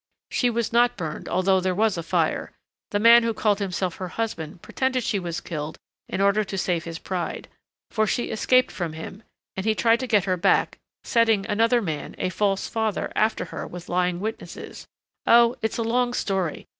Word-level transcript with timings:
"She 0.31 0.49
was 0.49 0.73
not 0.73 0.97
burned 0.97 1.29
although 1.29 1.59
there 1.59 1.75
was 1.75 1.95
a 1.95 2.01
fire. 2.01 2.53
The 2.89 2.97
man 2.99 3.21
who 3.21 3.35
called 3.35 3.59
himself 3.59 3.97
her 3.97 4.07
husband 4.07 4.63
pretended 4.63 5.03
she 5.03 5.19
was 5.19 5.39
killed 5.39 5.77
in 6.09 6.19
order 6.21 6.43
to 6.43 6.57
save 6.57 6.85
his 6.85 6.97
pride. 6.97 7.47
For 7.91 8.07
she 8.07 8.31
escaped 8.31 8.71
from 8.71 8.93
him. 8.93 9.21
And 9.55 9.63
he 9.63 9.75
tried 9.75 9.99
to 9.99 10.07
get 10.07 10.23
her 10.25 10.37
back, 10.37 10.79
setting 11.03 11.45
another 11.45 11.83
man, 11.83 12.15
a 12.17 12.29
false 12.29 12.67
father, 12.67 13.11
after 13.15 13.45
her 13.53 13.67
with 13.67 13.89
lying 13.89 14.19
witnesses 14.19 14.87
Oh, 15.27 15.55
it's 15.61 15.77
a 15.77 15.83
long 15.83 16.15
story! 16.15 16.65